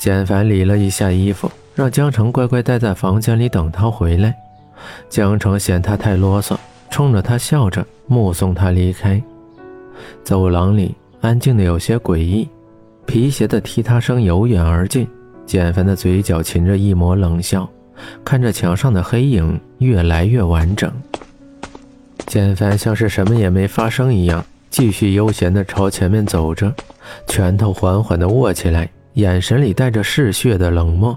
[0.00, 4.34] 简凡理了一下衣服，让江城乖乖待在房间里等他回来。
[5.10, 6.56] 江城嫌他太啰嗦，
[6.88, 9.22] 冲着他笑着，目送他离开。
[10.24, 12.48] 走廊里安静的有些诡异，
[13.04, 15.06] 皮鞋的踢踏声由远而近。
[15.44, 17.68] 简凡的嘴角噙着一抹冷笑，
[18.24, 20.90] 看着墙上的黑影越来越完整。
[22.26, 26.72] 简凡像是什么也没发生一样，继续悠闲地朝前面走着，
[27.26, 31.16] 拳头缓缓地握起来，眼神里带着嗜血的冷漠，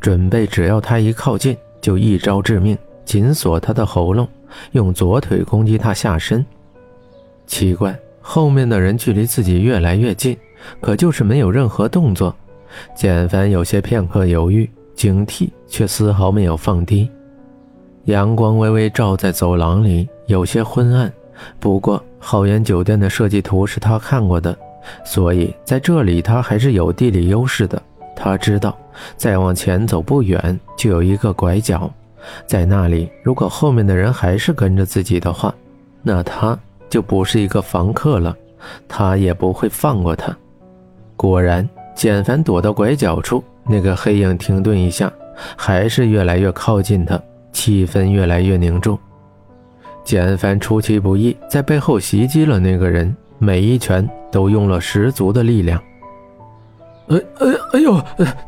[0.00, 4.28] 准备只要他一靠近，就一招致命，紧锁他的喉咙，
[4.72, 6.44] 用左腿攻击他下身。
[7.46, 10.36] 奇怪，后面的人距离自己越来越近，
[10.80, 12.34] 可就是没有任何动作。
[12.94, 17.10] 简凡有些片刻犹豫，警惕却丝毫没有放低。
[18.04, 21.12] 阳光微微照在走廊里，有些昏暗。
[21.58, 24.56] 不过浩源酒店的设计图是他看过的，
[25.04, 27.80] 所以在这里他还是有地理优势的。
[28.16, 28.76] 他知道，
[29.16, 31.90] 再往前走不远就有一个拐角，
[32.46, 35.54] 在那里，如果后面的人还是跟着自己的话，
[36.02, 38.36] 那他就不是一个房客了，
[38.88, 40.36] 他也不会放过他。
[41.16, 41.68] 果然。
[41.92, 45.12] 简凡躲到拐角处，那个黑影停顿一下，
[45.54, 47.20] 还是越来越靠近他，
[47.52, 48.98] 气氛越来越凝重。
[50.02, 55.82] 简凡出其不意，在背后袭击了那个人，每一拳都用了十足的力量。
[57.08, 58.00] 哎哎哎呦！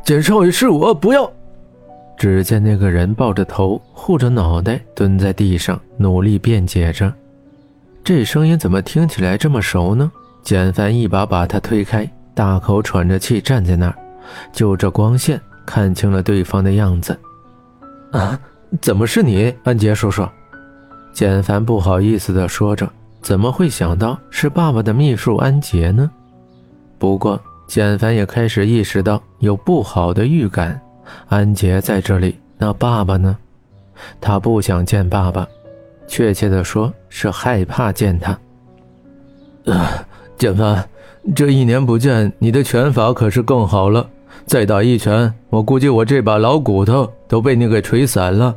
[0.05, 1.29] 简少爷是我，不要！
[2.15, 7.11] 只见那个人抱着头，护着脑袋，蹲在地上，努力辩解着。
[8.03, 10.09] 这声音怎么听起来这么熟呢？
[10.43, 12.09] 简凡一把把他推开。
[12.35, 13.95] 大口喘着气站在那儿，
[14.51, 17.17] 就这光线看清了对方的样子。
[18.11, 18.39] 啊，
[18.81, 20.27] 怎么是你，安杰叔叔？
[21.13, 22.89] 简凡不好意思地说着，
[23.23, 26.11] 怎么会想到是爸爸的秘书安杰呢？
[26.99, 30.79] 不过简凡也开始意识到有不好的预感。
[31.29, 33.35] 安杰在这里，那爸爸呢？
[34.19, 35.47] 他不想见爸爸，
[36.05, 38.37] 确切的说是害怕见他。
[39.65, 40.05] 啊，
[40.37, 40.83] 简凡。
[41.33, 44.05] 这一年不见，你的拳法可是更好了。
[44.45, 48.53] 再打一拳，我估计我这把老骨头都被你给锤散了。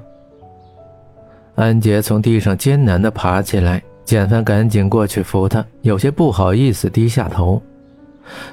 [1.55, 7.61] 安杰从地上艰难地爬起来，简凡赶紧过去扶他，有些不好意思低下头。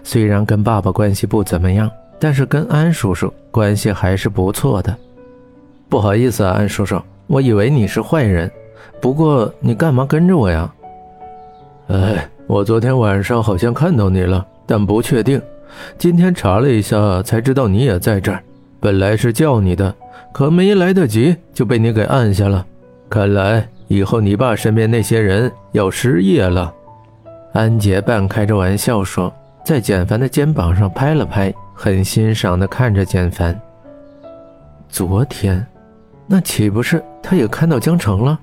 [0.04, 4.94] 虽然跟爸爸关系不怎么样，但是跟安叔叔关系还是不错的。
[5.88, 8.52] 不好意思啊，安叔叔，我以为你是坏人。
[9.00, 10.74] 不过你干嘛跟着我呀？
[11.88, 12.30] 哎。
[12.46, 15.42] 我昨天晚上好像看到你了，但不确定。
[15.98, 18.44] 今天查了一下，才知道你也在这儿。
[18.82, 19.96] 本来是叫你的，
[20.34, 22.66] 可没来得及就被你给按下了。
[23.10, 26.74] 看来以后你爸身边那些人要失业了。
[27.54, 29.32] 安杰半开着玩笑说，
[29.64, 33.60] 在简凡的肩膀上拍了拍，很欣赏地看着简凡。
[34.90, 35.64] 昨天，
[36.26, 38.40] 那岂不是他也看到江城了？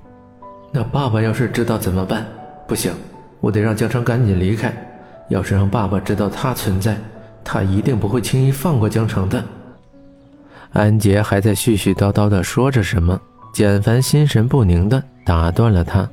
[0.71, 2.25] 那爸爸要是知道怎么办？
[2.65, 2.93] 不行。
[3.41, 4.71] 我得让江城赶紧离开，
[5.27, 6.95] 要是让爸爸知道他存在，
[7.43, 9.43] 他一定不会轻易放过江城的。
[10.71, 13.19] 安杰还在絮絮叨叨地说着什么，
[13.51, 16.09] 简凡心神不宁地打断了他。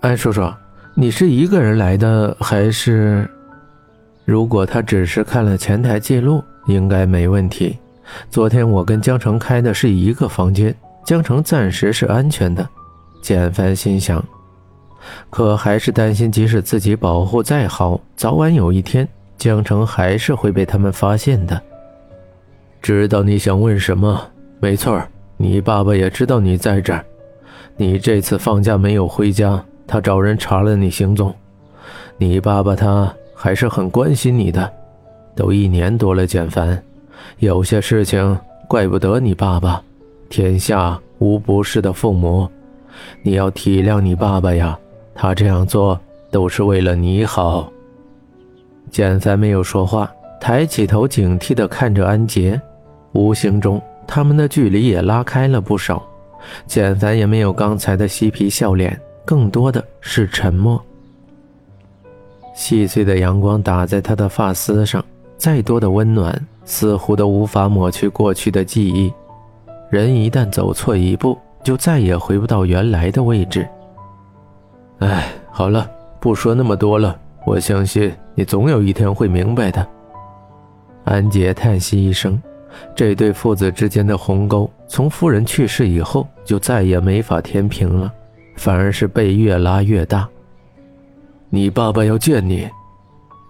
[0.00, 0.52] 安叔叔，
[0.94, 3.28] 你是一个人来的还是？
[4.24, 7.78] 如果他只是看了前台记录，应该没问题。
[8.30, 10.74] 昨天我跟江城开的是一个房间，
[11.04, 12.68] 江城暂时是安全的。
[13.22, 14.22] 简凡心想。
[15.30, 19.08] 可还是担心，即使自己保护再好，早晚有一天
[19.38, 21.60] 江城还是会被他们发现的。
[22.82, 24.20] 知道你想问什么？
[24.60, 25.00] 没错，
[25.36, 27.04] 你爸爸也知道你在这儿。
[27.76, 31.34] 你这次放假没有回家，他找人查了你行踪。
[32.16, 34.72] 你爸爸他还是很关心你的。
[35.34, 36.82] 都一年多了，简凡，
[37.38, 39.82] 有些事情怪不得你爸爸。
[40.30, 42.48] 天下无不是的父母，
[43.22, 44.78] 你要体谅你爸爸呀。
[45.14, 45.98] 他这样做
[46.30, 47.70] 都是为了你好。
[48.90, 50.10] 简凡没有说话，
[50.40, 52.58] 抬起头，警惕地看着安杰。
[53.12, 56.02] 无形中，他们的距离也拉开了不少。
[56.66, 60.80] 简凡也没有刚才的嬉皮笑脸，更多的是沉默。
[62.54, 65.04] 细碎的阳光打在他的发丝上，
[65.36, 69.12] 再多的温暖，似乎都无法抹去过去的记忆。
[69.90, 73.68] 人一旦走错一步，就再也回不到原来的位置。
[75.00, 77.18] 哎，好了，不说那么多了。
[77.44, 79.86] 我相信你总有一天会明白的。
[81.04, 82.40] 安杰叹息一声，
[82.94, 88.12] 这对父子之间的鸿沟，从夫人去世以后就再也没法填平了，
[88.56, 90.28] 反而是被越拉越大。
[91.48, 92.68] 你爸爸要见你，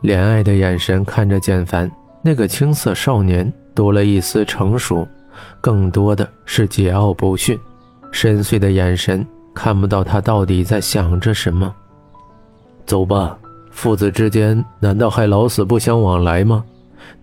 [0.02, 1.90] 怜爱的眼神看着简凡，
[2.23, 5.06] 那个青涩少年多了一丝成熟，
[5.61, 7.58] 更多的是桀骜不驯，
[8.12, 11.75] 深邃的眼神看不到他到底在想着什么。
[12.84, 13.38] 走吧，
[13.70, 16.64] 父子之间难道还老死不相往来吗？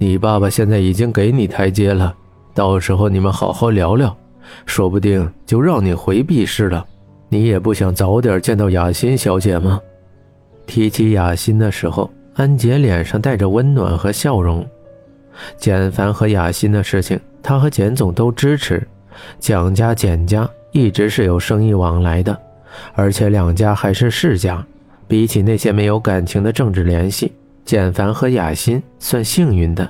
[0.05, 2.13] 你爸爸现在已经给你台阶了，
[2.53, 4.13] 到时候你们好好聊聊，
[4.65, 6.85] 说不定就让你回避室了。
[7.29, 9.79] 你也不想早点见到雅欣小姐吗？
[10.67, 14.67] 提起雅欣的时候，安杰脸上带着温暖和笑容。
[15.55, 18.85] 简凡和雅欣的事情，他和简总都支持。
[19.39, 22.37] 蒋家、简家一直是有生意往来的，
[22.93, 24.61] 而且两家还是世家。
[25.07, 27.31] 比起那些没有感情的政治联系，
[27.65, 29.89] 简凡和雅欣算幸运的。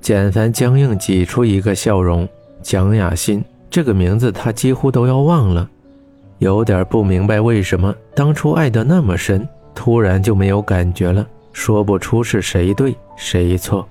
[0.00, 2.28] 简凡僵硬挤出一个笑容。
[2.62, 5.68] 蒋雅欣这个名字他几乎都要忘了，
[6.38, 13.86] 有点不明白为什么当初爱得那么深，突然就没有感觉了，说不出是谁对谁错。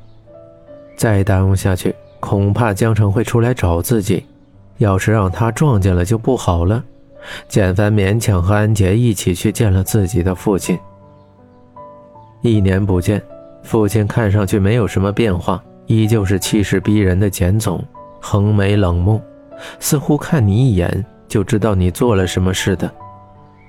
[0.97, 4.25] 再耽误下去，恐怕江城会出来找自己，
[4.77, 6.83] 要是让他撞见了就不好了。
[7.47, 10.77] 简凡勉强和安杰一起去见了自己的父亲。
[12.43, 13.19] 一年不见，
[13.63, 17.83] 父亲看上去没有什么变化，依旧是气势逼人的简总，
[18.21, 19.19] 横眉冷目，
[19.79, 22.91] 似乎看你一眼就知道你做了什么似的。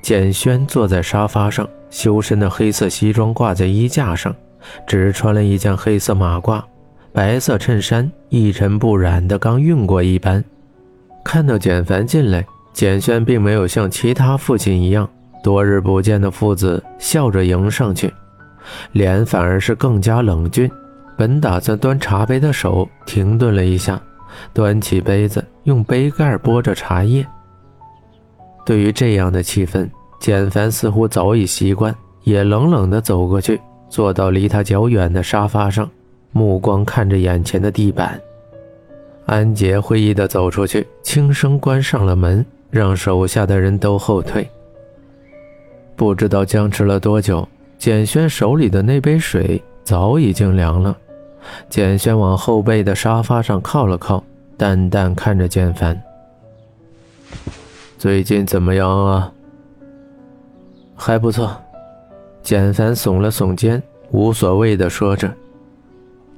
[0.03, 4.35] 简轩坐在沙发上，修身的黑色西装挂在衣架上，
[4.87, 6.63] 只穿了一件黑色马褂，
[7.13, 10.45] 白色衬衫一尘不染的刚熨过一般。
[11.25, 12.45] 看到简凡进来。
[12.75, 15.09] 简轩并没有像其他父亲一样，
[15.45, 18.13] 多日不见的父子笑着迎上去，
[18.93, 20.71] 脸反而是更加冷峻。
[21.17, 24.01] 本打算端茶杯的手停顿了一下，
[24.53, 27.25] 端起杯子，用杯盖拨着茶叶。
[28.67, 29.89] 对于这样的气氛，
[30.19, 35.89] 简凡似乎早已习惯，也冷冷地走过去，坐到离他较远的沙发上，
[36.33, 38.21] 目光看着眼前的地板。
[39.27, 42.45] 安杰会意地走出去，轻声关上了门。
[42.71, 44.45] 让手下的人都后退。
[45.95, 47.49] 不知道僵持了多久，
[47.79, 50.97] 简轩手里的那杯水早已经凉了。
[51.69, 54.25] 简轩往后背的沙发上靠了靠，
[54.57, 56.01] 淡淡看着简凡
[57.99, 59.31] ：“最近怎么样啊
[60.97, 61.55] ？”“还不错。”
[62.43, 65.31] 简凡耸了耸肩，无所谓的说着：“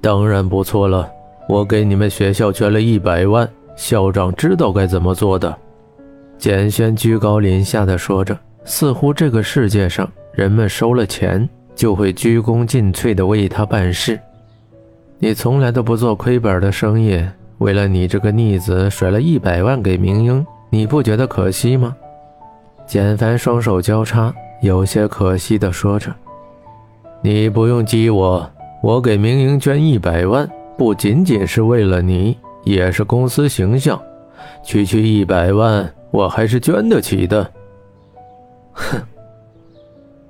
[0.00, 1.08] 当然不错了，
[1.48, 5.56] 我给你们学校捐了一百万，校长知道该怎么做的。”
[6.38, 14.20] 简轩居高临下的说着，似乎这个世界上人们收了钱就会鞠躬尽瘁的为他办事。
[15.18, 17.20] 你从来都不做亏本的生意，
[17.58, 21.96] 为了你这个逆子甩了一百万给明英，你不觉得可惜吗？
[22.86, 26.14] 简凡双手交叉，有些可惜的说着
[27.20, 28.48] ：“你不用激我，
[28.82, 34.00] 我给明英捐一百万，不仅仅是为了你，也是公司形象。
[34.62, 37.52] 区区一百万。”我还是捐得起的。
[38.72, 38.98] 哼，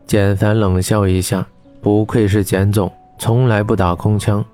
[0.06, 1.44] 简凡冷笑一下，
[1.80, 4.44] 不愧是简总，从来不打空枪。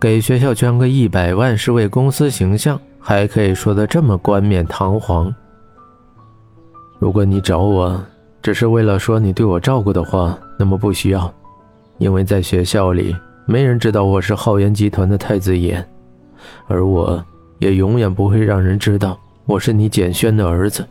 [0.00, 5.32] 给学校捐个一百万是为公司形象，还可以说的这么冠冕堂皇。
[6.98, 8.04] 如果你找我
[8.42, 11.32] 只是为了说你对我照顾的话，那么不需要，
[11.98, 13.14] 因为在学校里
[13.46, 15.84] 没人知道我是浩源集团的太子爷，
[16.66, 17.24] 而我
[17.60, 19.16] 也永远不会让人知道。
[19.46, 20.84] 我是你简轩的儿子。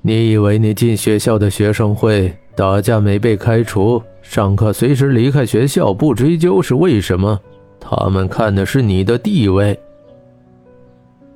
[0.00, 7.40] 你以为你进学校的学生会打架没被开除，上课随时离开学校不追究是为什么？
[7.80, 9.78] 他们看的是你的地位。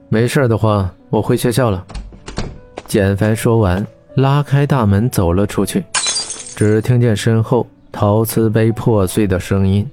[0.08, 1.85] 没事的话，我回学校了。
[2.87, 5.82] 简凡说完，拉开大门走了出去，
[6.54, 9.88] 只听见身后陶瓷杯破碎的声音。